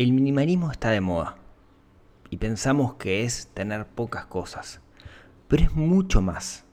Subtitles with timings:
[0.00, 1.36] El minimalismo está de moda
[2.30, 4.80] y pensamos que es tener pocas cosas,
[5.46, 6.64] pero es mucho más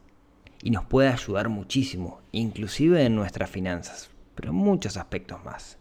[0.63, 5.77] y nos puede ayudar muchísimo, inclusive en nuestras finanzas, pero en muchos aspectos más.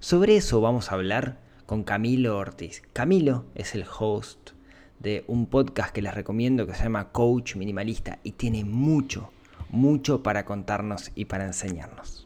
[0.00, 2.82] Sobre eso vamos a hablar con Camilo Ortiz.
[2.94, 4.52] Camilo es el host
[4.98, 9.30] de un podcast que les recomiendo que se llama Coach Minimalista y tiene mucho,
[9.68, 12.25] mucho para contarnos y para enseñarnos.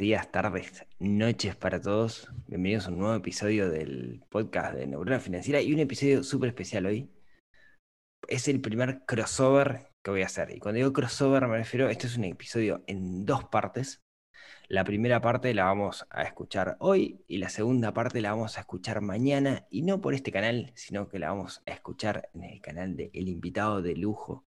[0.00, 2.32] Días, tardes, noches para todos.
[2.46, 6.86] Bienvenidos a un nuevo episodio del podcast de Neurona Financiera y un episodio súper especial
[6.86, 7.10] hoy.
[8.26, 10.56] Es el primer crossover que voy a hacer.
[10.56, 14.00] Y cuando digo crossover me refiero, este es un episodio en dos partes.
[14.68, 18.60] La primera parte la vamos a escuchar hoy y la segunda parte la vamos a
[18.60, 22.62] escuchar mañana y no por este canal, sino que la vamos a escuchar en el
[22.62, 24.46] canal de El invitado de lujo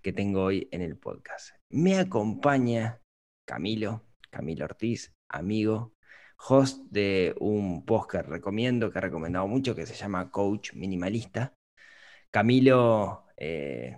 [0.00, 1.50] que tengo hoy en el podcast.
[1.68, 3.02] Me acompaña
[3.46, 4.02] Camilo,
[4.34, 5.94] Camilo Ortiz, amigo,
[6.48, 11.54] host de un post que recomiendo, que he recomendado mucho, que se llama Coach Minimalista.
[12.32, 13.96] Camilo, eh,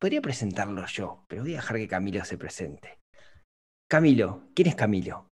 [0.00, 2.98] podría presentarlo yo, pero voy a dejar que Camilo se presente.
[3.88, 5.28] Camilo, ¿quién es Camilo?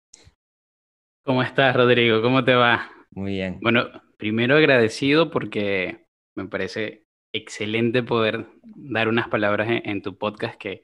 [1.24, 2.22] ¿Cómo estás, Rodrigo?
[2.22, 2.92] ¿Cómo te va?
[3.10, 3.58] Muy bien.
[3.60, 3.86] Bueno,
[4.18, 10.84] primero agradecido porque me parece excelente poder dar unas palabras en, en, tu podcast que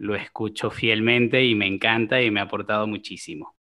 [0.00, 3.56] lo escucho fielmente y me encanta y me ha aportado muchísimo.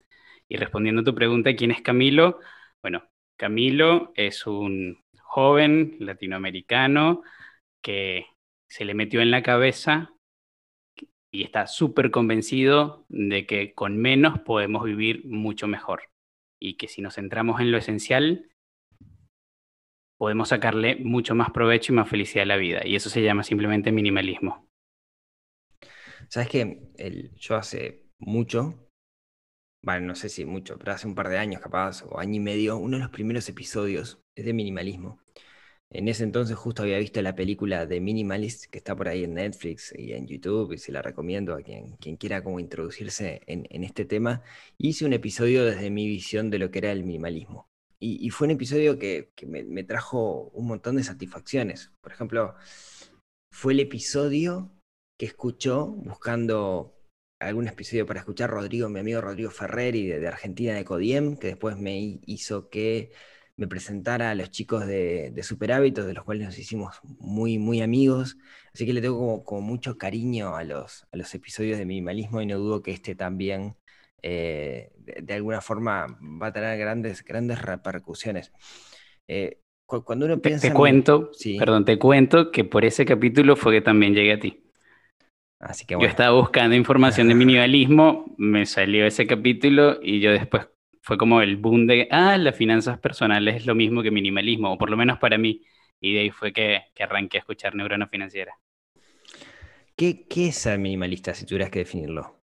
[0.48, 2.40] Y respondiendo a tu pregunta, ¿quién es Camilo?
[2.82, 3.04] Bueno,
[3.36, 7.22] Camilo es un joven latinoamericano
[7.80, 8.26] que
[8.68, 10.12] se le metió en la cabeza
[11.30, 16.02] y está súper convencido de que con menos podemos vivir mucho mejor
[16.60, 18.50] y que si nos centramos en lo esencial,
[20.18, 22.86] podemos sacarle mucho más provecho y más felicidad a la vida.
[22.86, 24.66] Y eso se llama simplemente minimalismo.
[26.28, 28.88] Sabes que el, yo hace mucho,
[29.82, 32.40] bueno, no sé si mucho, pero hace un par de años capaz, o año y
[32.40, 35.20] medio, uno de los primeros episodios es de minimalismo.
[35.90, 39.34] En ese entonces justo había visto la película de Minimalist que está por ahí en
[39.34, 43.66] Netflix y en YouTube y se la recomiendo a quien, quien quiera como introducirse en,
[43.70, 44.42] en, este tema.
[44.78, 47.68] Hice un episodio desde mi visión de lo que era el minimalismo.
[48.00, 51.92] Y, y fue un episodio que, que me, me, trajo un montón de satisfacciones.
[52.02, 52.54] Por ejemplo,
[53.50, 54.75] fue el episodio
[55.16, 56.96] que escuchó buscando
[57.38, 61.48] algún episodio para escuchar Rodrigo, mi amigo Rodrigo Ferreri de, de Argentina de Codiem, que
[61.48, 63.12] después me hizo que
[63.56, 67.58] me presentara a los chicos de, de Super Hábitos, de los cuales nos hicimos muy,
[67.58, 68.36] muy amigos.
[68.74, 72.42] Así que le tengo como, como mucho cariño a los, a los, episodios de minimalismo
[72.42, 73.76] y no dudo que este también
[74.22, 78.52] eh, de, de, alguna forma va a tener grandes, grandes repercusiones.
[79.26, 80.62] Eh, cuando uno piensa...
[80.62, 80.74] Te, te en...
[80.74, 81.58] cuento, ¿Sí?
[81.58, 84.65] perdón, te cuento que por ese capítulo fue que también llegué a ti.
[85.58, 86.06] Así que bueno.
[86.06, 90.68] Yo estaba buscando información de minimalismo, me salió ese capítulo y yo después
[91.06, 94.76] fue como el boom de, ah, las finanzas personales es lo mismo que minimalismo, o
[94.76, 95.62] por lo menos para mí.
[96.00, 98.54] Y de ahí fue que, que arranqué a escuchar Neurona Financiera.
[99.96, 102.42] ¿Qué, ¿Qué, es ser minimalista, si tuvieras que definirlo?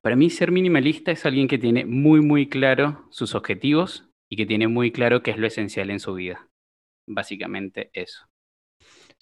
[0.00, 4.46] Para mí, ser minimalista es alguien que tiene muy, muy claro sus objetivos y que
[4.46, 6.48] tiene muy claro qué es lo esencial en su vida.
[7.06, 8.26] Básicamente eso.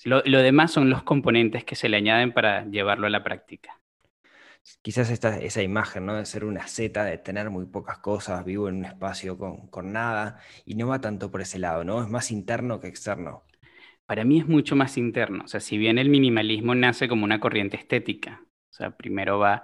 [0.04, 3.80] Lo, lo demás son los componentes que se le añaden para llevarlo a la práctica
[4.82, 6.14] quizás esta, esa imagen, ¿no?
[6.16, 9.92] De ser una Z, de tener muy pocas cosas, vivo en un espacio con, con,
[9.92, 12.02] nada, y no va tanto por ese lado, ¿no?
[12.02, 13.44] Es más interno que externo.
[14.06, 15.44] Para mí es mucho más interno.
[15.44, 19.62] O sea, si bien el minimalismo nace como una corriente estética, o sea, primero va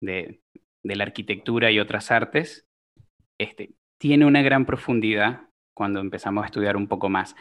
[0.00, 0.40] de,
[0.82, 2.66] de la arquitectura y otras artes,
[3.38, 7.34] este, tiene una gran profundidad cuando empezamos a estudiar un poco más.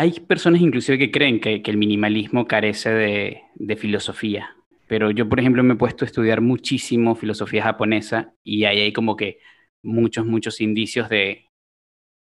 [0.00, 4.56] Hay personas inclusive que creen que, el minimalismo carece de, filosofía,
[4.86, 8.92] pero yo, por ejemplo, me he puesto a estudiar muchísimo filosofía japonesa y ahí hay
[8.92, 9.40] como que
[9.82, 11.50] muchos, muchos indicios de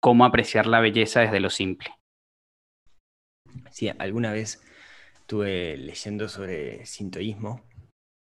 [0.01, 1.91] cómo apreciar la belleza desde lo simple.
[3.71, 4.63] Sí, alguna vez
[5.21, 7.63] estuve leyendo sobre sintoísmo,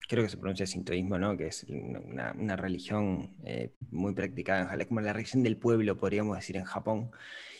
[0.07, 1.38] creo que se pronuncia sintoísmo, ¿no?
[1.38, 5.95] Que es una, una religión eh, muy practicada en Japón, como la religión del pueblo,
[5.95, 7.11] podríamos decir, en Japón.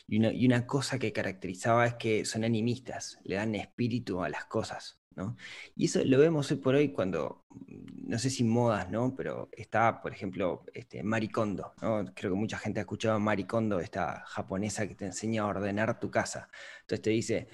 [0.08, 5.00] Y una, cosa que caracterizaba es que son animistas, le dan espíritu a las cosas.
[5.16, 5.38] ¿no?
[5.76, 9.16] Y eso lo vemos hoy por hoy cuando, no sé si modas, ¿no?
[9.16, 11.04] Pero está, por ejemplo, este,
[11.82, 12.06] ¿no?
[12.16, 16.00] Creo que mucha gente ha escuchado a Kondo, esta japonesa que te enseña a ordenar
[16.00, 16.50] tu casa.
[16.82, 17.48] Entonces te dice,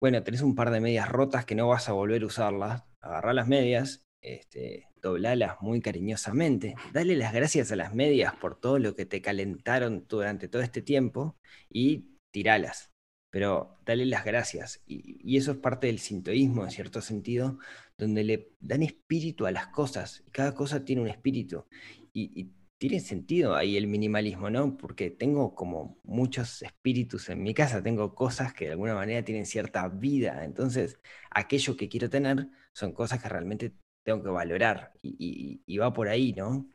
[0.00, 3.34] bueno, tenés un par de medias rotas que no vas a volver a usarlas, agarrá
[3.34, 8.94] las medias, este, doblalas muy cariñosamente, dale las gracias a las medias por todo lo
[8.94, 11.36] que te calentaron durante todo este tiempo
[11.68, 12.90] y tiralas.
[13.30, 14.82] Pero dale las gracias.
[14.86, 17.58] Y, eso es parte del sintoísmo, en cierto sentido,
[17.96, 20.24] donde le dan espíritu a las cosas.
[20.26, 21.64] Y cada cosa tiene un espíritu.
[22.12, 24.76] Y, y tiene sentido ahí el minimalismo, ¿no?
[24.76, 29.46] Porque tengo como muchos espíritus en mi casa, tengo cosas que de alguna manera tienen
[29.46, 30.44] cierta vida.
[30.44, 30.98] Entonces,
[31.30, 33.74] aquello que quiero tener son cosas que realmente
[34.10, 36.66] tengo que valorar y, va por ahí, ¿no?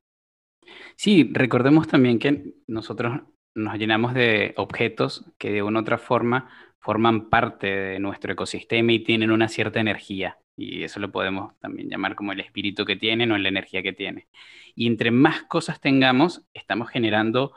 [0.96, 3.22] Sí, recordemos también que nosotros
[3.54, 6.50] nos llenamos de objetos que de una u otra forma
[6.80, 10.40] forman parte de nuestro ecosistema y tienen una cierta energía.
[10.58, 13.94] Y eso lo podemos también llamar como el espíritu que tienen o la energía que
[13.94, 14.28] tiene.
[14.76, 17.54] Y entre más cosas tengamos, estamos generando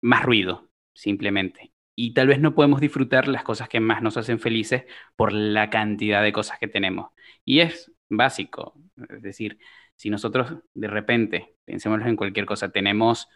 [0.00, 1.72] más ruido, simplemente.
[1.96, 4.84] Y tal vez no podemos disfrutar las cosas que más nos hacen felices
[5.14, 7.10] por la cantidad de cosas que tenemos.
[7.44, 8.74] Y es básico.
[9.08, 9.58] Es decir,
[9.96, 13.28] si nosotros de repente, pensémoslo en cualquier cosa, tenemos,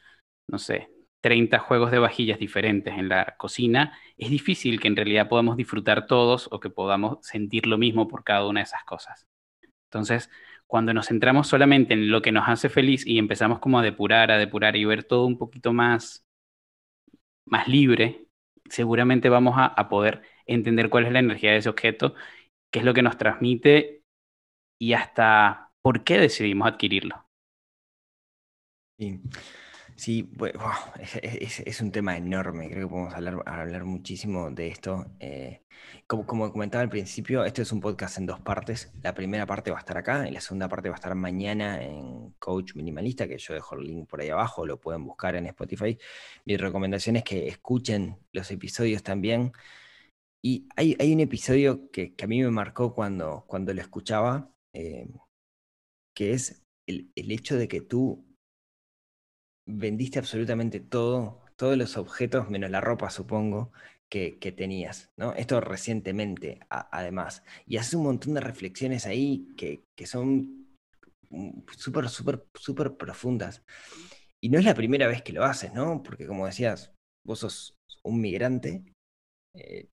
[0.49, 5.29] no sé, 30 juegos de vajillas diferentes en la cocina, es difícil que en realidad
[5.29, 9.27] podamos disfrutar todos o que podamos sentir lo mismo por cada una de esas cosas.
[9.85, 10.31] Entonces,
[10.67, 14.31] cuando nos centramos solamente en lo que nos hace feliz y empezamos como a depurar,
[14.31, 16.27] a depurar y ver todo un poquito más,
[17.45, 18.27] más libre,
[18.69, 22.15] seguramente vamos a, a poder entender cuál es la energía de ese objeto,
[22.71, 24.03] qué es lo que nos transmite
[24.79, 27.27] y hasta por qué decidimos adquirirlo.
[28.99, 29.21] Sí.
[31.67, 35.07] Es, un tema enorme, creo que podemos hablar, hablar muchísimo de esto.
[35.19, 35.65] Eh,
[36.07, 38.93] como, como comentaba al principio, esto es un podcast en dos partes.
[39.03, 41.83] La primera parte va a estar acá y la segunda parte va a estar mañana
[41.83, 45.47] en Coach Minimalista, que yo dejo el link por ahí abajo, lo pueden buscar en
[45.47, 45.99] Spotify.
[46.45, 49.53] Mi recomendación es que escuchen los episodios también.
[50.43, 55.09] Y hay, hay un episodio que, a mí me marcó cuando, cuando lo escuchaba, eh,
[56.15, 58.25] que es el, el hecho de que tú
[59.67, 63.73] vendiste absolutamente todo, todos los objetos, menos la ropa, supongo,
[64.09, 65.35] que, tenías, ¿no?
[65.35, 67.43] Esto recientemente, además.
[67.67, 70.67] Y haces un montón de reflexiones ahí que, son
[71.31, 73.63] mm, súper, súper, súper profundas.
[74.41, 76.03] Y no es la primera vez que lo haces, ¿no?
[76.03, 76.93] Porque como decías,
[77.27, 78.85] vos sos un migrante.
[79.55, 79.89] Eh,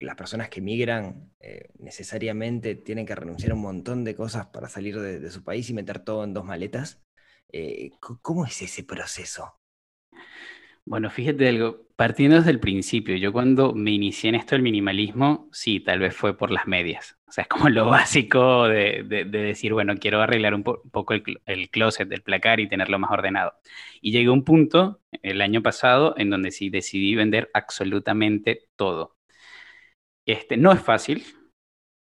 [0.00, 4.68] las personas que migran eh, necesariamente tienen que renunciar a un montón de cosas para
[4.68, 7.02] salir de su país y meter todo en dos maletas.
[7.56, 9.60] Eh, ¿Cómo es ese proceso?
[10.86, 15.48] Bueno, fíjate algo, partiendo desde el principio, yo cuando me inicié en esto del minimalismo,
[15.52, 17.16] sí, tal vez fue por las medias.
[17.26, 21.70] O sea, es como lo básico de, decir, bueno, quiero arreglar un, poco el, el,
[21.70, 23.54] closet del placar y tenerlo más ordenado.
[24.02, 29.13] Y llegué a un punto el año pasado en donde sí decidí vender absolutamente todo.
[30.26, 31.24] Este, no es fácil,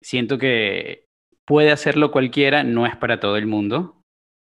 [0.01, 1.07] siento que
[1.45, 4.01] puede hacerlo cualquiera, no es para todo el mundo.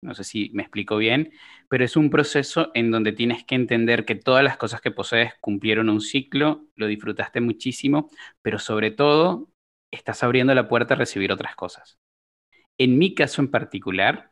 [0.01, 1.31] No sé si me explico bien,
[1.69, 5.33] pero es un proceso en donde tienes que entender que todas las cosas que posees
[5.39, 8.09] cumplieron un ciclo, lo disfrutaste muchísimo,
[8.41, 9.49] pero sobre todo
[9.91, 11.99] estás abriendo la puerta a recibir otras cosas.
[12.77, 14.31] En mi caso en particular,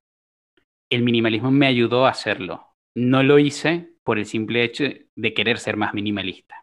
[0.89, 2.67] el minimalismo me ayudó a hacerlo.
[2.93, 4.83] No lo hice por el simple hecho
[5.15, 6.60] de querer ser más minimalista,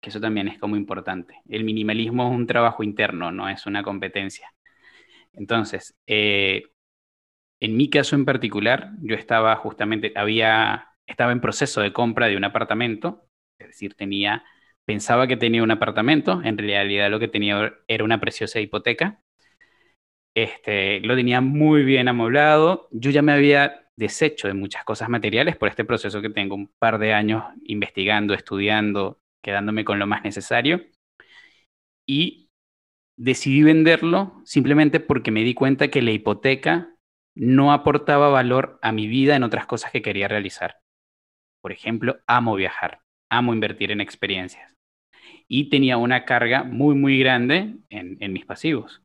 [0.00, 1.40] que eso también es como importante.
[1.48, 4.52] El minimalismo es un trabajo interno, no es una competencia.
[5.32, 6.64] Entonces, eh,
[7.60, 12.36] en mi caso en particular, yo estaba justamente, había, estaba en proceso de compra de
[12.36, 13.26] un apartamento,
[13.58, 14.44] es decir, tenía,
[14.84, 19.20] pensaba que tenía un apartamento, en realidad lo que tenía era una preciosa hipoteca.
[20.34, 22.88] Este, lo tenía muy bien amoblado.
[22.92, 26.68] Yo ya me había deshecho de muchas cosas materiales por este proceso que tengo un
[26.78, 30.82] par de años investigando, estudiando, quedándome con lo más necesario.
[32.06, 32.50] Y
[33.16, 36.94] decidí venderlo simplemente porque me di cuenta que la hipoteca
[37.36, 40.78] no aportaba valor a mi vida en otras cosas que quería realizar.
[41.62, 44.74] Por ejemplo, amo viajar, amo invertir en experiencias.
[45.46, 49.02] Y tenía una carga muy, muy grande en, mis pasivos.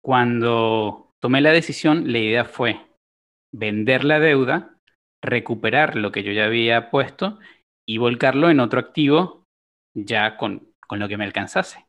[0.00, 2.80] Cuando tomé la decisión, la idea fue
[3.52, 4.78] vender la deuda,
[5.22, 7.38] recuperar lo que yo ya había puesto
[7.86, 9.46] y volcarlo en otro activo
[9.94, 11.86] ya con lo que me alcanzase.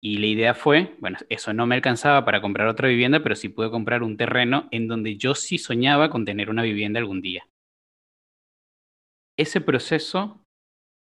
[0.00, 3.48] Y la idea fue, bueno, eso no me alcanzaba para comprar otra vivienda, pero sí
[3.48, 7.48] pude comprar un terreno en donde yo sí soñaba con tener una vivienda algún día.
[9.36, 10.44] Ese proceso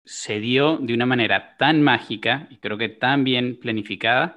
[0.04, 4.36] se dio de una manera tan mágica y creo que tan bien planificada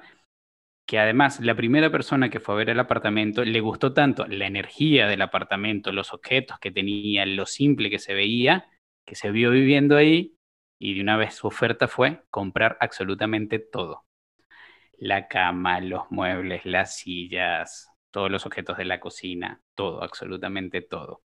[0.86, 4.46] que además la primera persona que fue a ver el apartamento le gustó tanto la
[4.46, 8.66] energía del apartamento, los objetos que tenía, lo simple que se veía,
[9.08, 10.36] que se vio viviendo ahí
[10.78, 14.04] y de una vez su oferta fue comprar absolutamente todo.
[14.98, 21.22] La cama, los muebles, las sillas, todos los objetos de la cocina, todo, absolutamente todo.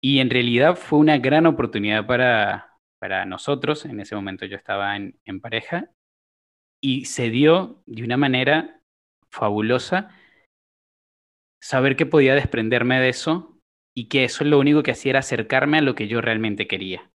[0.00, 3.84] Y en realidad fue una gran oportunidad para, para nosotros.
[3.84, 5.90] En ese momento yo estaba en, en pareja
[6.80, 8.80] y se dio de una manera
[9.30, 10.08] fabulosa
[11.60, 13.57] saber que podía desprenderme de eso
[13.98, 17.10] y que eso lo único que hacía era acercarme a lo que yo realmente quería.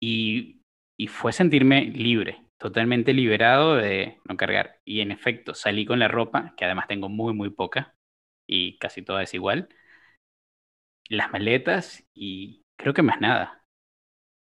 [0.00, 0.62] Y,
[0.96, 4.80] y fue sentirme libre, totalmente liberado de no cargar.
[4.84, 7.94] Y en efecto, salí con la ropa, que además tengo muy, muy poca,
[8.46, 9.68] y casi toda es igual,
[11.08, 13.64] las maletas y creo que más nada.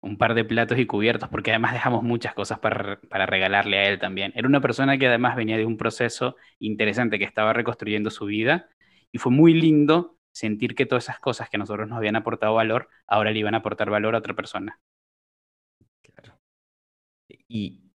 [0.02, 3.90] Un par de platos y cubiertos, porque además dejamos muchas cosas para, para regalarle a
[3.90, 4.34] él también.
[4.36, 8.70] Era una persona que además venía de un proceso interesante, que estaba reconstruyendo su vida,
[9.12, 12.54] y fue muy lindo sentir que todas esas cosas que a nosotros nos habían aportado
[12.54, 14.80] valor, ahora le iban a aportar valor a otra persona.
[16.02, 16.40] Claro.
[17.48, 17.92] ¿Y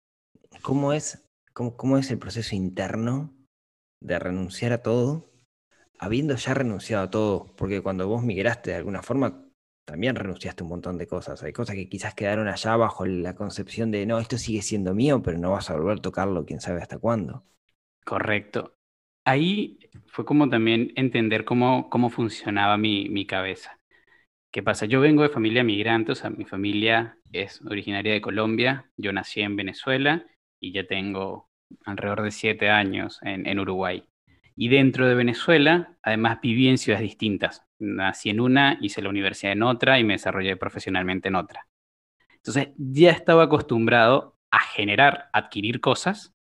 [0.61, 3.33] cómo es, cómo, cómo es el proceso interno
[4.01, 5.31] de renunciar a todo,
[5.99, 7.55] habiendo ya renunciado a todo?
[7.55, 9.45] Porque cuando vos migraste de alguna forma,
[9.85, 11.43] también renunciaste a un montón de cosas.
[11.43, 15.21] Hay cosas que quizás quedaron allá bajo la concepción de, no, esto sigue siendo mío,
[15.21, 17.45] pero no vas a volver a tocarlo, quién sabe hasta cuándo.
[18.05, 18.77] Correcto.
[19.23, 23.79] Ahí fue como también entender cómo, cómo funcionaba mi, mi cabeza.
[24.51, 24.85] ¿Qué pasa?
[24.85, 29.41] Yo vengo de familia migrante, o sea, mi familia es originaria de Colombia, yo nací
[29.41, 30.25] en Venezuela
[30.59, 31.49] y ya tengo
[31.85, 34.03] alrededor de siete años en, en Uruguay.
[34.55, 37.65] Y dentro de Venezuela, además viví en ciudades distintas.
[37.79, 41.67] Nací en una, hice la universidad en otra y me desarrollé profesionalmente en otra.
[42.35, 46.33] Entonces ya estaba acostumbrado a generar, adquirir cosas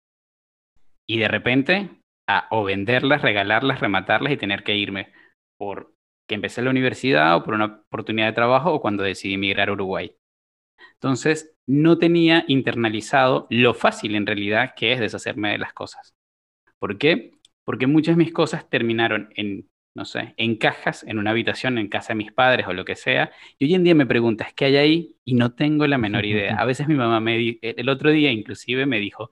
[1.06, 1.99] y de repente
[2.36, 5.12] a o venderlas, regalarlas, rematarlas y tener que irme
[5.56, 5.94] por
[6.26, 9.72] que empecé la universidad o por una oportunidad de trabajo o cuando decidí emigrar a
[9.72, 10.14] Uruguay.
[10.94, 16.14] Entonces, no tenía internalizado lo fácil en realidad que es deshacerme de las cosas.
[16.78, 17.32] ¿Por qué?
[17.64, 21.88] Porque muchas de mis cosas terminaron en, no sé, en cajas, en una habitación, en
[21.88, 23.32] casa de mis padres o lo que sea.
[23.58, 25.16] Y hoy en día me preguntas, ¿qué hay ahí?
[25.24, 26.56] Y no tengo la menor idea.
[26.56, 29.30] A veces mi mamá me di el otro día inclusive me dijo,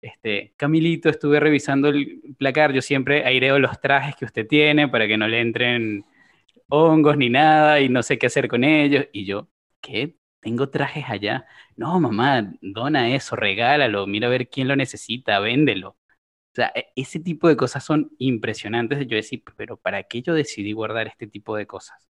[0.00, 5.06] este, Camilito, estuve revisando el placar, yo siempre aireo los trajes que usted tiene para
[5.08, 6.04] que no le entren
[6.68, 9.06] hongos ni nada y no sé qué hacer con ellos.
[9.12, 9.48] Y yo,
[9.80, 10.16] ¿qué?
[10.40, 11.46] Tengo trajes allá.
[11.76, 15.90] No, mamá, dona eso, regálalo, mira a ver quién lo necesita, véndelo.
[15.90, 20.34] O sea, e, ese tipo de cosas son impresionantes yo decir, pero ¿para qué yo
[20.34, 22.08] decidí guardar este tipo de cosas?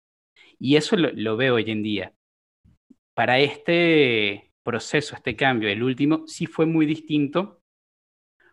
[0.58, 2.14] Y eso lo veo hoy en día.
[3.14, 7.57] Para este proceso, este cambio, el último, sí fue muy distinto,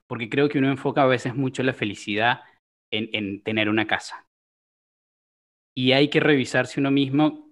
[0.08, 2.42] porque creo que uno enfoca a veces mucho la felicidad
[2.92, 4.28] en, en tener una casa.
[5.76, 7.50] Y hay que revisarse uno mismo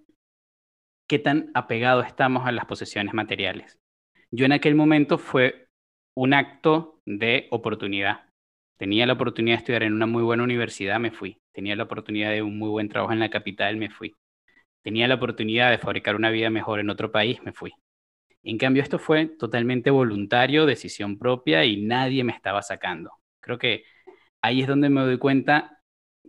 [1.08, 3.78] qué tan apegado estamos a las posesiones materiales.
[4.30, 5.68] Yo en aquel momento fue
[6.16, 8.28] un acto de oportunidad.
[8.78, 11.38] Tenía la oportunidad de estudiar en una muy buena universidad, me fui.
[11.52, 14.14] Tenía la oportunidad de un muy buen trabajo en la capital, me fui.
[14.82, 17.72] Tenía la oportunidad de fabricar una vida mejor en otro país, me fui.
[18.44, 23.12] En cambio, esto fue totalmente voluntario, decisión propia y nadie me estaba sacando.
[23.40, 23.84] Creo que
[24.42, 25.82] ahí es donde me doy cuenta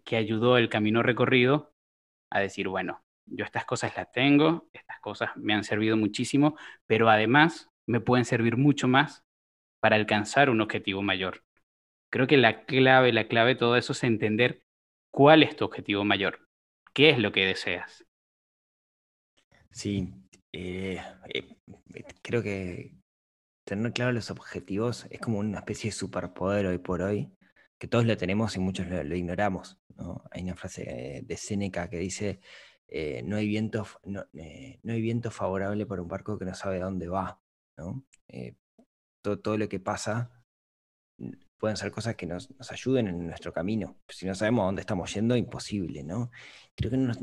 [0.06, 1.74] que ayudó el camino recorrido
[2.30, 6.58] a decir, bueno, yo estas cosas las tengo, estas cosas me han servido muchísimo,
[6.88, 9.24] pero además me pueden servir mucho más
[9.82, 11.44] para alcanzar un objetivo mayor.
[12.12, 14.64] Creo que la clave, la clave de todo eso es entender
[15.12, 16.48] cuál es tu objetivo mayor,
[16.94, 18.06] qué es lo que deseas.
[19.72, 20.14] Sí,
[20.52, 21.02] eh,
[21.34, 21.56] eh,
[22.22, 22.96] creo que
[23.66, 27.32] tener claro los objetivos es como una especie de superpoder hoy por hoy,
[27.78, 29.80] que todos lo tenemos y muchos lo, ignoramos.
[29.96, 30.24] ¿no?
[30.32, 32.40] Hay una frase de Séneca que dice,
[32.88, 36.54] eh, no, hay viento, no, eh, no, hay viento favorable para un barco que no
[36.54, 37.42] sabe dónde va.
[37.78, 38.06] ¿no?
[38.28, 38.56] Eh,
[39.22, 40.32] todo, todo, lo que pasa
[41.58, 43.98] pueden ser cosas que nos, nos, ayuden en nuestro camino.
[44.10, 46.04] Si no sabemos dónde estamos yendo, imposible.
[46.04, 46.30] ¿no?
[46.76, 47.18] Creo que nos,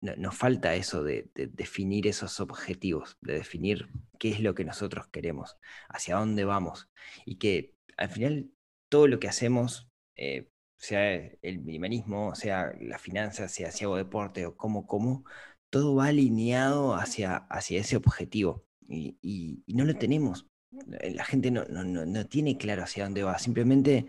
[0.00, 3.88] nos falta eso de, de, definir esos objetivos, de definir
[4.18, 5.56] qué es lo que nosotros queremos,
[5.88, 6.88] hacia dónde vamos.
[7.24, 8.50] Y que al final
[8.88, 14.46] todo lo que hacemos eh, sea el minimalismo, sea la finanza, sea si hago deporte
[14.46, 15.24] o como como,
[15.70, 20.46] todo va alineado hacia, hacia ese objetivo y, no lo tenemos.
[20.70, 24.06] La gente no, no, no, tiene claro hacia dónde va, simplemente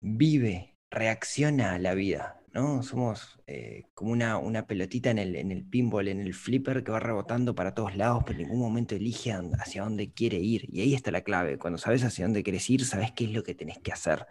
[0.00, 2.82] vive, reacciona a la vida, ¿no?
[2.82, 6.92] Somos eh, como una, una pelotita en el, en el pinball, en el flipper que
[6.92, 10.66] va rebotando para todos lados, pero en ningún momento elige hacia dónde quiere ir.
[10.72, 11.58] Y ahí está la clave.
[11.58, 14.26] Cuando sabes hacia dónde quieres ir, sabes qué es lo que tenés que hacer.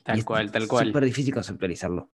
[0.00, 0.86] Y Tal es cual, tal cual.
[0.88, 2.10] súper difícil conceptualizarlo.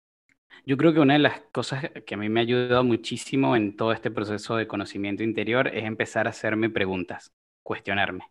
[0.67, 3.75] Yo creo que una de las cosas que a mí me ha ayudado muchísimo en
[3.77, 8.25] todo este proceso de conocimiento interior es empezar a hacerme preguntas, cuestionarme.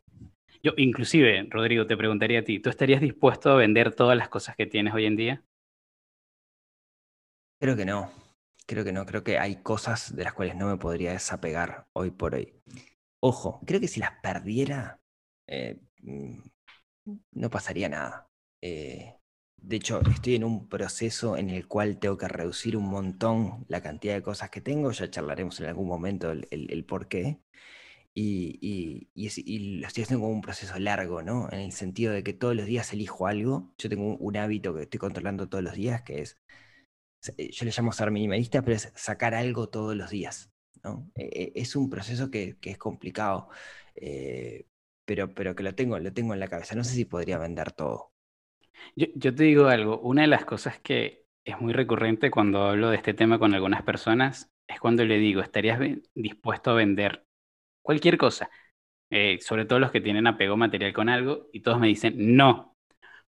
[0.62, 4.56] Yo, inclusive, Rodrigo, te preguntaría a ti, ¿tú estarías dispuesto a vender todas las cosas
[4.56, 5.44] que tienes hoy en día?
[7.60, 8.12] Creo que no.
[8.66, 9.06] Creo que no.
[9.06, 12.54] Creo que hay cosas de las cuales no me podría desapegar hoy por hoy.
[13.22, 15.00] Ojo, creo que si las perdiera,
[15.48, 16.40] eh, mm,
[17.34, 18.30] no pasaría nada.
[18.62, 19.16] Eh,
[19.58, 23.82] de hecho, estoy en un proceso en el cual tengo que reducir un montón la
[23.82, 24.92] cantidad de cosas que tengo.
[24.92, 27.40] Ya charlaremos en algún momento el, por qué.
[28.14, 29.38] Y, y- y es-
[29.82, 31.50] lo estoy haciendo como un proceso largo, ¿no?
[31.52, 33.74] En el sentido de que todos los días elijo algo.
[33.78, 36.38] Yo tengo un, hábito que estoy controlando todos los días, que es
[37.38, 40.52] yo le llamo ser minimalista, pero es sacar algo todos los días.
[41.16, 43.50] Eh, eh, es un proceso que, es complicado,
[43.96, 44.66] eh,
[45.06, 46.76] pero, pero que lo tengo, lo tengo en la cabeza.
[46.76, 48.12] No sé si podría vender todo.
[48.96, 52.98] Yo, te digo algo, una de las cosas que es muy recurrente cuando hablo de
[52.98, 55.80] este tema con algunas personas es cuando le digo, ¿estarías
[56.14, 57.26] dispuesto a vender
[57.82, 58.50] cualquier cosa?
[59.10, 62.77] Eh, sobre todo los que tienen apego material con algo, y todos me dicen, no.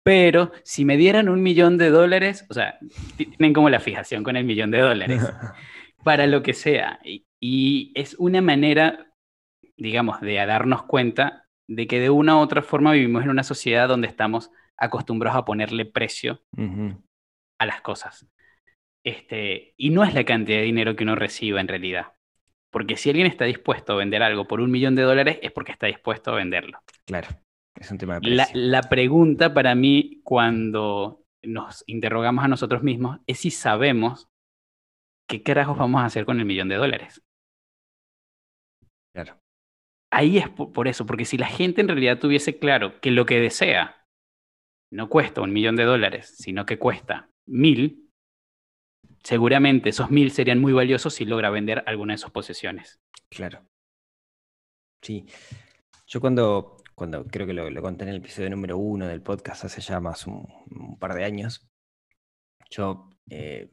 [0.02, 2.78] Pero si me dieran un millón de dólares, o sea,
[3.16, 5.22] ti- tienen como la fijación con el millón de dólares,
[6.04, 6.98] para lo que sea.
[7.04, 9.12] Y, y es una manera,
[9.76, 13.88] digamos, de darnos cuenta de que de una u otra forma vivimos en una sociedad
[13.88, 16.42] donde estamos acostumbrados a ponerle precio
[17.58, 18.26] a las cosas.
[19.04, 22.12] Este, y no es la cantidad de dinero que uno reciba en realidad.
[22.70, 25.72] Porque si alguien está dispuesto a vender algo por un millón de dólares, es porque
[25.72, 26.78] está dispuesto a venderlo.
[27.04, 27.28] Claro,
[27.82, 28.60] es un tema de La, precio.
[28.60, 34.28] la pregunta para mí, cuando nos interrogamos a nosotros mismos, es si sabemos
[35.28, 37.22] qué carajos vamos a hacer con el millón de dólares.
[39.14, 39.38] Claro.
[40.12, 43.26] Ahí es po- por eso, porque si la gente en realidad tuviese claro que lo
[43.26, 44.04] que desea
[44.92, 48.10] no cuesta un millón de dólares, sino que cuesta mil,
[49.22, 53.00] seguramente esos mil serían muy valiosos si logra vender alguna de sus posesiones.
[53.30, 53.64] Claro.
[55.02, 55.24] Sí.
[56.06, 59.64] Yo cuando, cuando creo que lo, lo conté en el episodio número uno del podcast
[59.64, 61.68] hace ya más un, un par de años,
[62.70, 63.70] yo eh,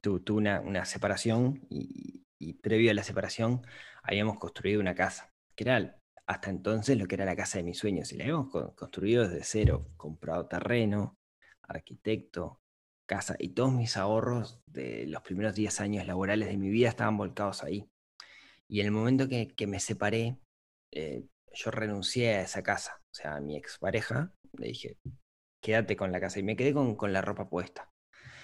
[0.00, 3.62] tu- tuve una, una separación y, y previo a la separación
[4.02, 7.78] habíamos construido una casa, que era hasta entonces lo que era la casa de mis
[7.78, 11.16] sueños, y la habíamos co- construido desde cero, comprado terreno,
[11.62, 12.60] arquitecto,
[13.06, 17.16] casa, y todos mis ahorros de los primeros 10 años laborales de mi vida estaban
[17.18, 17.86] volcados ahí.
[18.68, 20.38] Y en el momento que, que me separé,
[20.92, 24.98] eh, yo renuncié a esa casa, o sea, a mi expareja, le dije,
[25.60, 27.90] quédate con la casa, y me quedé con, con la ropa puesta.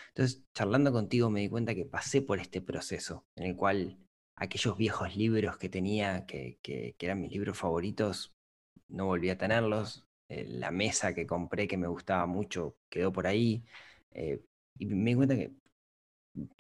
[0.09, 3.99] Entonces, charlando contigo me di cuenta que pasé por este proceso en el cual
[4.37, 8.35] aquellos viejos libros que tenía, que, que- eran mis libros favoritos,
[8.89, 10.07] no volví a tenerlos.
[10.29, 13.65] eh, la mesa que compré que me gustaba mucho quedó por ahí.
[14.13, 14.41] eh,
[14.79, 15.53] y me di cuenta que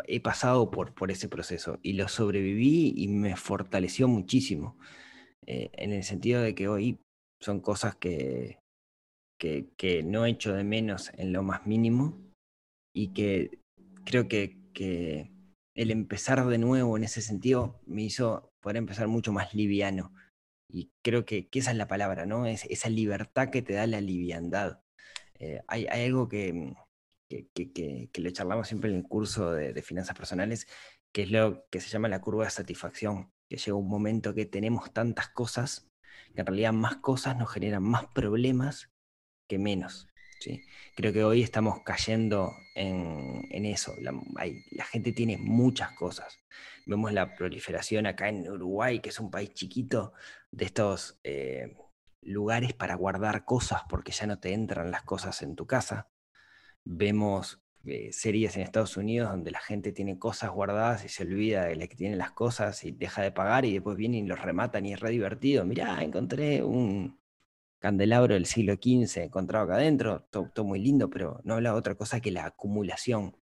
[0.07, 4.79] he pasado por, por ese proceso y lo sobreviví y me fortaleció muchísimo.
[5.51, 7.01] Eh, en el sentido de que hoy
[7.41, 8.59] son cosas que,
[9.39, 12.19] que, que no echo de menos en lo más mínimo
[12.95, 13.61] y que
[14.05, 15.33] creo que, que
[15.75, 20.13] el empezar de nuevo en ese sentido me hizo poder empezar mucho más liviano.
[20.69, 22.47] Y creo que, que esa es la palabra, ¿no?
[22.47, 24.81] Es esa libertad que te da la liviandad.
[25.39, 26.75] Eh, hay, hay algo que, mm,
[27.29, 30.67] que, que, que- lo charlamos siempre en el curso de, de finanzas personales,
[31.13, 34.47] que es lo que se llama la curva de satisfacción, que llega un momento que
[34.47, 35.91] tenemos tantas cosas,
[36.35, 38.93] que en realidad más cosas nos generan más problemas
[39.49, 40.09] que menos.
[40.39, 40.63] ¿sí?
[40.95, 43.93] Creo que hoy estamos cayendo en, en eso.
[44.01, 46.39] La, gente tiene muchas cosas.
[46.87, 50.13] Vemos la proliferación acá en Uruguay, que es un país chiquito,
[50.53, 51.75] de estos eh,
[52.23, 56.09] lugares para guardar cosas porque ya no te entran las cosas en tu casa.
[56.85, 61.65] Vemos eh, series en Estados Unidos donde la gente tiene cosas guardadas y se olvida
[61.67, 64.41] de la que tiene las cosas y deja de pagar y después vienen y los
[64.41, 65.65] rematan y es re divertido.
[65.65, 67.21] Mirá, encontré un,
[67.81, 71.95] candelabro del siglo XV encontrado acá adentro, todo, muy lindo, pero no habla de otra
[71.97, 73.37] cosa que la acumulación.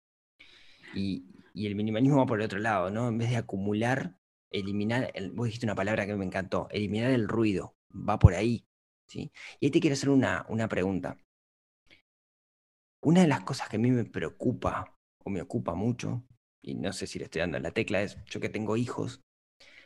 [0.93, 3.07] Y, y el minimalismo va por el otro lado, ¿no?
[3.09, 4.17] En vez de acumular,
[4.51, 8.67] eliminar, el- vos dijiste una palabra que me encantó, eliminar el ruido, va por ahí,
[9.07, 9.31] ¿sí?
[9.59, 11.17] Y ahí te quiero hacer una, una pregunta.
[13.05, 16.25] Una de las cosas que a mí me preocupa, o me ocupa mucho,
[16.63, 19.21] y no sé si le estoy dando la tecla, es yo que tengo hijos,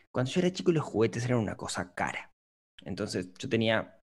[0.09, 2.31] cuando yo era chico los juguetes eran una cosa cara.
[2.85, 3.99] Entonces yo tenía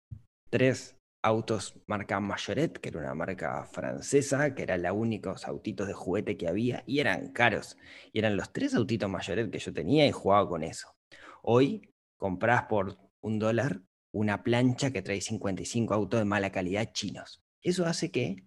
[0.51, 5.95] tres autos marca Majoret, que era una marca francesa, que eran los únicos autitos de
[5.95, 7.79] juguete que había, y eran caros.
[8.13, 10.95] Y eran los tres autitos Majoret que yo tenía y jugaba con eso.
[11.43, 13.81] Hoy compras por un dólar
[14.13, 17.41] una plancha que trae 55 autos de mala calidad chinos.
[17.63, 18.45] Eso hace que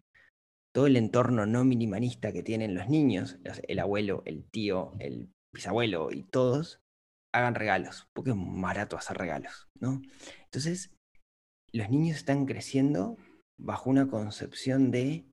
[0.72, 6.12] todo el entorno no minimalista que tienen los niños, el abuelo, el tío, el bisabuelo
[6.12, 6.82] y todos,
[7.34, 10.02] hagan regalos, porque es barato hacer regalos, ¿no?
[10.46, 10.92] Entonces,
[11.72, 13.18] los niños están creciendo
[13.58, 15.30] bajo una concepción de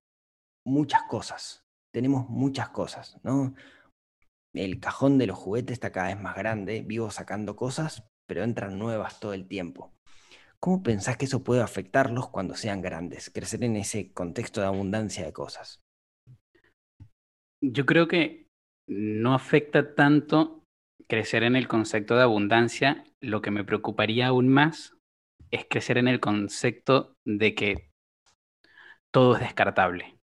[0.64, 1.64] muchas cosas.
[1.92, 3.54] Tenemos muchas cosas, ¿no?
[4.52, 8.78] El cajón de los juguetes está cada vez más grande, vivo sacando cosas, pero entran
[8.78, 9.95] nuevas todo el tiempo.
[10.60, 15.24] ¿Cómo pensás que eso puede afectarlos cuando sean grandes, crecer en ese contexto de abundancia
[15.24, 15.80] de cosas?
[17.60, 18.46] Yo creo que
[18.86, 20.64] no afecta tanto
[21.08, 23.04] crecer en el concepto de abundancia.
[23.20, 24.96] Lo que me preocuparía aún más
[25.50, 27.90] es crecer en el concepto de que
[29.10, 30.18] todo es descartable.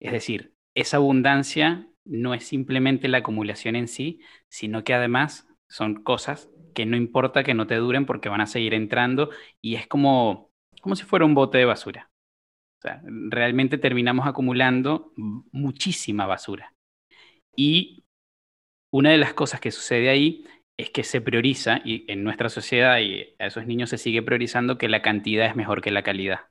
[0.00, 6.02] Es decir, esa abundancia no es simplemente la acumulación en sí, sino que además son
[6.02, 9.30] cosas que no importa que no te duren porque van a seguir entrando
[9.60, 12.10] y es como, como si fuera un bote de basura.
[12.78, 16.74] O sea, realmente terminamos acumulando muchísima basura.
[17.54, 18.04] Y
[18.90, 20.46] una de las cosas que sucede ahí
[20.78, 24.78] es que se prioriza, y en nuestra sociedad y a esos niños se sigue priorizando
[24.78, 26.48] que la cantidad es mejor que la calidad.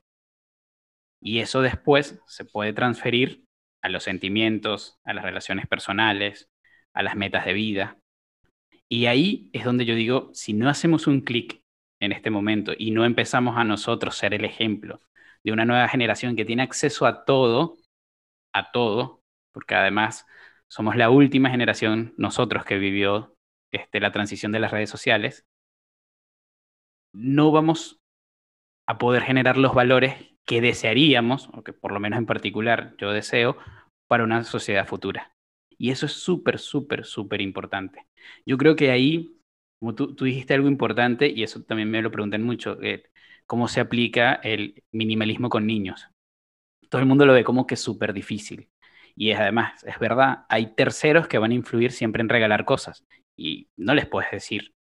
[1.20, 3.44] Y eso después se puede transferir
[3.82, 6.48] a los sentimientos, a las relaciones personales,
[6.94, 7.98] a las metas de vida.
[8.90, 11.62] Y ahí es donde yo digo, si no hacemos un clic
[12.00, 15.00] en este momento y no empezamos a nosotros ser el ejemplo
[15.44, 17.76] de una nueva generación que tiene acceso a todo,
[18.52, 19.22] a todo,
[19.52, 20.26] porque además
[20.68, 23.36] somos la última generación, nosotros que vivió
[23.72, 25.46] este, la transición de las redes sociales,
[27.12, 28.00] no vamos
[28.88, 33.12] a poder generar los valores que desearíamos, o que por lo menos en particular yo
[33.12, 33.56] deseo,
[34.08, 35.32] para una sociedad futura.
[35.80, 38.06] Y eso es súper, súper, súper importante.
[38.44, 39.40] Yo creo que ahí,
[39.78, 43.04] como tú, dijiste algo importante, y eso también me lo preguntan mucho, eh,
[43.46, 46.06] cómo se aplica el minimalismo con niños.
[46.90, 48.70] Todo el mundo lo ve como que es súper difícil.
[49.16, 53.70] Y además, es verdad, hay terceros que van a influir siempre en regalar cosas y
[53.76, 54.74] no les puedes decir,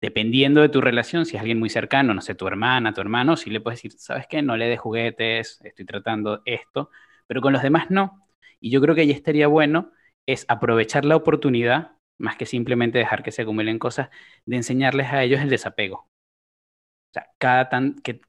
[0.00, 3.36] dependiendo de tu relación, si es alguien muy cercano, no sé, tu hermana, tu hermano,
[3.36, 4.42] sí le puedes decir, ¿sabes qué?
[4.42, 6.90] No le des juguetes, estoy tratando esto,
[7.26, 8.26] pero con los demás no.
[8.60, 9.92] Y yo creo que ahí estaría bueno
[10.28, 14.10] es aprovechar la oportunidad, más que simplemente dejar que se acumulen cosas,
[14.44, 15.96] de enseñarles a ellos el desapego.
[15.96, 18.20] O sea, cada, tan, que,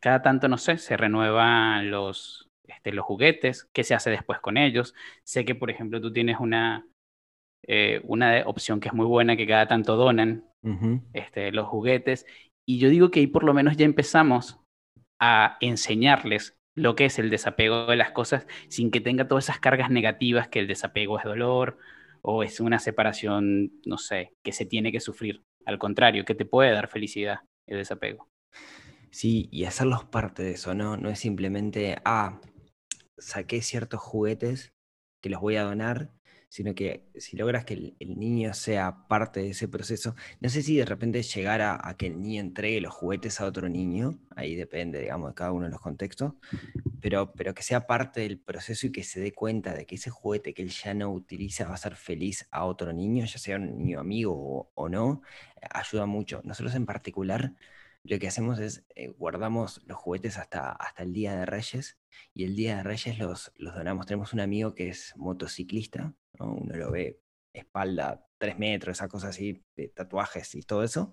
[0.00, 4.56] cada tanto, no sé, se renuevan los, este, los juguetes, qué se hace después con
[4.56, 4.94] ellos.
[5.24, 6.86] Sé que, por ejemplo, tú tienes una,
[7.66, 10.44] eh, una opción que es muy buena, que cada tanto donan
[11.12, 12.24] este, los juguetes.
[12.64, 14.60] Y yo digo que ahí por lo menos ya empezamos
[15.18, 19.60] a enseñarles lo que es el desapego de las cosas sin que tenga todas esas
[19.60, 21.78] cargas negativas que el desapego es dolor
[22.22, 25.42] o es una separación, no sé, que se tiene que sufrir.
[25.66, 28.28] Al contrario, que te puede dar felicidad el desapego.
[29.10, 30.96] Sí, y hacerlos parte de eso, ¿no?
[30.96, 32.40] No es simplemente, ah,
[33.18, 34.72] saqué ciertos juguetes
[35.20, 36.10] que los voy a donar
[36.52, 40.76] sino que si logras que el, niño sea parte de ese proceso, no sé si
[40.76, 45.00] de repente llegara a que el niño entregue los juguetes a otro niño, ahí depende,
[45.00, 46.34] digamos, de cada uno de los contextos,
[47.00, 50.10] pero, pero que sea parte del proceso y que se dé cuenta de que ese
[50.10, 53.56] juguete que él ya no utiliza va a ser feliz a otro niño, ya sea
[53.56, 55.22] un niño amigo o, no,
[55.70, 56.42] ayuda mucho.
[56.44, 57.54] Nosotros en particular
[58.04, 61.98] lo que hacemos es eh, guardamos los juguetes hasta, hasta el Día de Reyes
[62.34, 64.06] y el Día de Reyes los, los donamos.
[64.06, 67.20] Tenemos un amigo que es motociclista uno lo ve
[67.52, 71.12] espalda, tres metros, esa cosa así, de tatuajes y todo eso,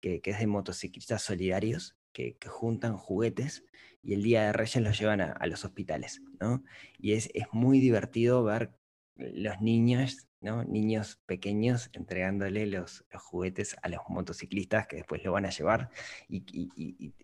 [0.00, 3.64] que, es de motociclistas solidarios que, juntan juguetes
[4.02, 6.64] y el día de Reyes los llevan a, los hospitales, ¿no?
[6.98, 8.72] Y es, es, muy divertido ver
[9.16, 10.64] los niños, ¿no?
[10.64, 15.90] Niños pequeños entregándole los, juguetes a los motociclistas que después lo van a llevar
[16.28, 16.44] y,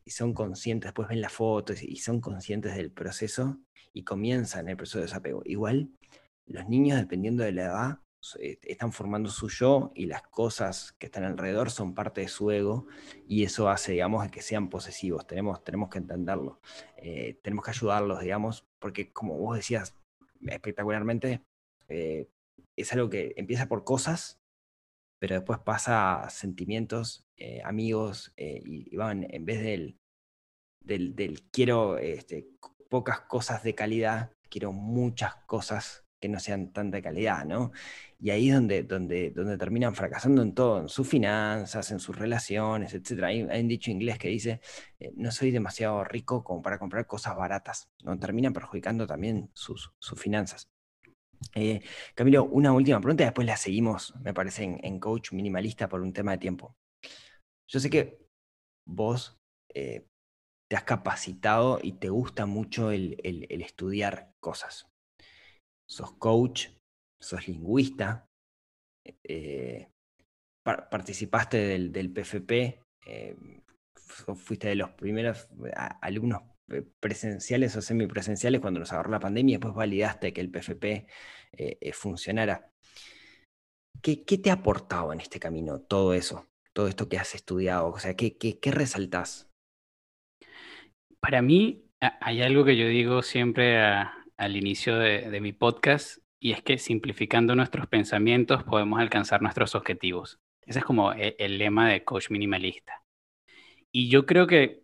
[0.04, 3.58] y son conscientes, después ven las fotos y son conscientes del proceso
[3.94, 5.42] y comienzan el proceso de desapego.
[5.44, 5.90] Igual
[6.46, 7.98] los niños, dependiendo de la edad,
[8.38, 12.50] eh, están formando su yo y las cosas que están alrededor son parte de su
[12.50, 12.86] ego
[13.26, 15.26] y eso hace, digamos, que sean posesivos.
[15.26, 16.60] Tenemos, tenemos que entenderlo.
[16.96, 19.96] Eh, tenemos que ayudarlos, digamos, porque como vos decías
[20.40, 21.42] espectacularmente,
[21.88, 22.28] eh,
[22.76, 24.40] es algo que empieza por cosas,
[25.18, 27.26] pero después pasa a sentimientos,
[27.64, 30.00] amigos, y, van, en vez del,
[30.80, 32.48] del, quiero este,
[32.88, 37.72] pocas cosas de calidad, quiero muchas cosas que no sean tan de calidad, ¿no?
[38.20, 42.16] Y ahí es donde, donde, donde terminan fracasando en todo, en sus finanzas, en sus
[42.16, 43.24] relaciones, etc.
[43.24, 44.60] Hay, hay un dicho inglés que dice,
[45.00, 48.16] eh, no soy demasiado rico como para comprar cosas baratas, ¿no?
[48.18, 50.68] Terminan perjudicando también sus, sus finanzas.
[51.54, 51.80] Eh,
[52.14, 56.32] Camilo, una última pregunta después la seguimos, me parece, en, Coach Minimalista por un tema
[56.32, 56.76] de tiempo.
[57.68, 58.18] Yo sé que
[58.86, 59.38] vos
[59.74, 60.06] eh,
[60.70, 63.18] te has capacitado y te gusta mucho el,
[63.50, 64.86] estudiar cosas.
[65.86, 66.68] Sos coach,
[67.20, 68.26] sos lingüista,
[69.24, 69.88] eh,
[70.64, 72.80] par- participaste del, del PFP,
[73.94, 75.48] fu- fuiste de los primeros
[76.00, 76.42] alumnos
[77.00, 81.06] presenciales o semipresenciales cuando nos agarró la pandemia y después validaste que el PFP eh,
[81.52, 82.70] eh, funcionara.
[84.00, 86.48] ¿Qué, qué te ha aportado en este camino todo eso?
[86.72, 88.72] Todo esto que has estudiado, o sea, ¿qué, qué, qué?
[91.20, 96.62] Para mí hay algo que yo digo siempre al inicio de, mi podcast y es
[96.62, 100.40] que simplificando nuestros pensamientos podemos alcanzar nuestros objetivos.
[100.62, 103.04] Ese es como e- el, lema de coach minimalista.
[103.92, 104.81] Y yo creo que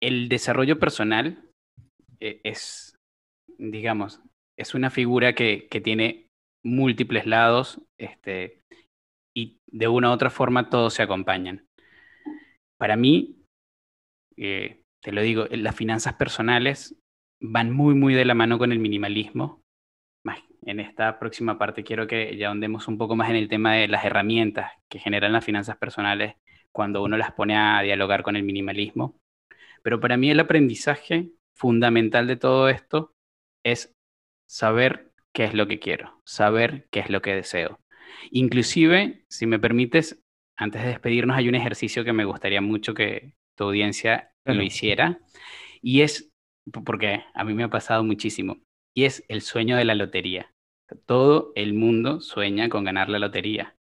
[0.00, 1.50] el desarrollo personal
[2.20, 2.96] eh, es,
[3.58, 4.20] digamos,
[4.58, 6.26] es una figura que, que tiene
[6.64, 8.60] múltiples lados este,
[9.36, 11.66] y de una u otra forma todos se acompañan.
[12.78, 13.42] Para mí,
[14.36, 16.96] eh, te lo digo, eh, las finanzas personales
[17.42, 19.64] van muy, muy de la mano con el minimalismo.
[20.66, 23.86] En esta próxima parte quiero que ya ahondemos un poco más en el tema de
[23.86, 26.36] las herramientas que generan las finanzas personales
[26.72, 29.16] cuando uno las pone a dialogar con el minimalismo.
[29.84, 33.14] Pero para mí el aprendizaje fundamental de todo esto
[33.64, 33.94] es
[34.48, 37.80] saber qué es lo que quiero, saber qué es lo que deseo.
[38.30, 40.22] Inclusive, si me permites,
[40.56, 44.58] antes de despedirnos hay un ejercicio que me gustaría mucho que tu audiencia Claro.
[44.58, 45.20] lo hiciera
[45.80, 46.30] y es,
[46.84, 48.58] porque a mí me ha pasado muchísimo,
[48.94, 50.52] y es el sueño de la lotería.
[51.06, 53.74] Todo el mundo sueña con ganar la lotería.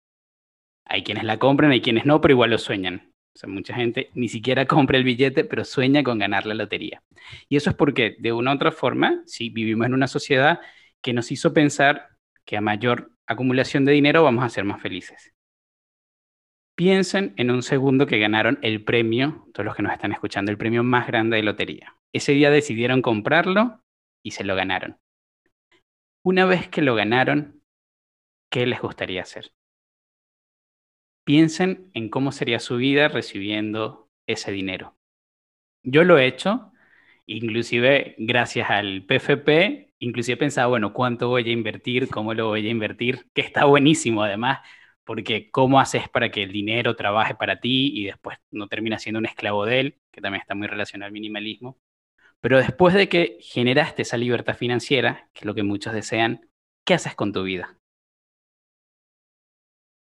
[0.85, 3.10] Hay quienes la compran, hay quienes no, pero igual lo sueñan.
[3.33, 7.03] O sea, mucha gente ni siquiera compra el billete, pero sueña con ganar la lotería.
[7.49, 10.59] Y eso es porque, de una u otra forma, sí, vivimos en una sociedad
[11.01, 12.09] que nos hizo pensar
[12.45, 15.33] que a mayor acumulación de dinero vamos a ser más felices.
[16.75, 20.57] Piensen en un segundo que ganaron el premio, todos los que nos están escuchando, el
[20.57, 21.95] premio más grande de lotería.
[22.13, 23.83] Ese día decidieron comprarlo
[24.23, 24.97] y se lo ganaron.
[26.23, 27.61] Una vez que lo ganaron,
[28.49, 29.51] ¿qué les gustaría hacer?
[31.23, 34.97] Piensen en cómo sería su vida recibiendo ese dinero.
[35.83, 36.71] Yo lo he hecho,
[37.25, 42.09] inclusive gracias al PFP, inclusive he pensado, bueno, ¿cuánto voy a invertir?
[42.09, 43.27] ¿Cómo lo voy a invertir?
[43.33, 44.59] Que está buenísimo además,
[45.03, 49.19] porque cómo haces para que el dinero trabaje para ti y después no termina siendo
[49.19, 51.79] un esclavo de él, que también está muy relacionado al minimalismo.
[52.41, 56.49] Pero después de que generaste esa libertad financiera, que es lo que muchos desean,
[56.85, 57.77] ¿qué haces con tu vida?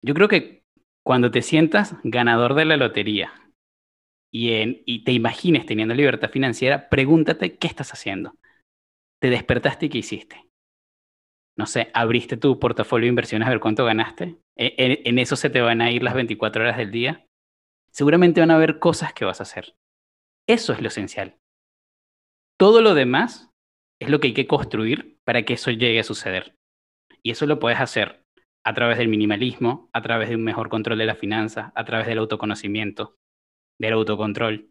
[0.02, 0.63] Yo creo que
[1.04, 3.32] cuando te sientas ganador de la lotería
[4.32, 8.34] y, te imagines teniendo libertad financiera, pregúntate qué estás haciendo.
[9.20, 10.50] ¿Te despertaste y qué hiciste?
[11.56, 14.40] No sé, abriste tu portafolio de inversiones a ver cuánto ganaste.
[14.56, 17.26] E- En, en eso se te van a ir las 24 horas del día.
[17.92, 19.76] Seguramente van a haber cosas que vas a hacer.
[20.48, 21.36] Eso es lo esencial.
[22.58, 23.50] Todo lo demás
[24.00, 26.56] es lo que hay que construir para que eso llegue a suceder.
[27.22, 28.23] Y eso lo puedes hacer
[28.64, 32.06] a través del minimalismo, a través de un mejor control de las finanzas, a través
[32.06, 33.18] del autoconocimiento,
[33.78, 34.70] del autocontrol.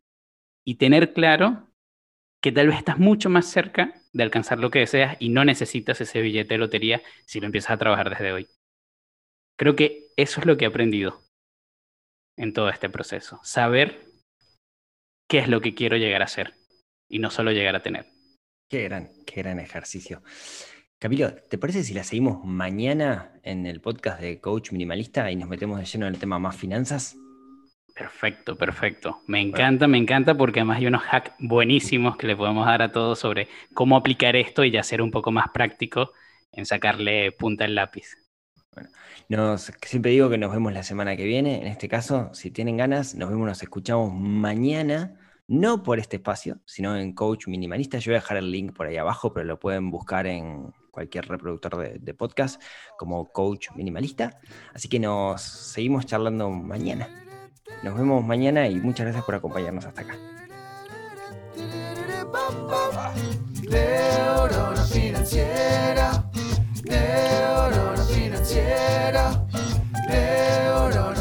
[0.65, 1.69] Y tener claro
[2.41, 6.01] que tal vez estás mucho más cerca de alcanzar lo que deseas y no necesitas
[6.01, 8.47] ese billete de lotería si lo empiezas a trabajar desde hoy.
[9.57, 11.21] Creo que eso es lo que he aprendido
[12.35, 13.39] en todo este proceso.
[13.43, 14.01] Saber
[15.29, 16.53] qué es lo que quiero llegar a ser
[17.07, 18.07] y no solo llegar a tener.
[18.69, 20.23] Qué gran, qué gran ejercicio.
[21.03, 25.49] Camilo, ¿te parece si la seguimos mañana en el podcast de Coach Minimalista y nos
[25.49, 27.17] metemos de lleno en el tema más finanzas?
[27.93, 29.19] Perfecto, perfecto.
[29.27, 32.93] Me encanta, me encanta porque además hay unos hacks buenísimos que le podemos dar a
[32.93, 36.13] todos sobre cómo aplicar esto y ya ser un poco más práctico
[36.53, 38.15] en sacarle punta al lápiz.
[39.27, 41.59] Nos, siempre digo que nos vemos la semana que viene.
[41.59, 45.19] En este caso, si tienen ganas, nos vemos, nos escuchamos mañana.
[45.49, 47.97] No por este espacio, sino en Coach Minimalista.
[47.97, 51.27] Yo voy a dejar el link por ahí abajo, pero lo pueden buscar en cualquier
[51.27, 52.61] reproductor de, podcast
[52.97, 54.39] como Coach Minimalista.
[54.73, 57.09] Así que nos seguimos charlando mañana.
[57.81, 60.15] Nos vemos mañana y muchas gracias por acompañarnos hasta acá.
[64.91, 66.23] Financiera,
[68.07, 69.45] financiera,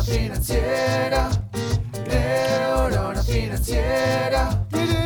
[0.05, 1.31] financiera,
[3.25, 5.02] financiera.